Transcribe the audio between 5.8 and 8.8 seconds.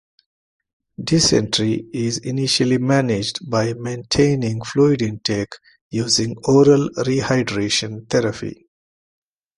using oral rehydration therapy.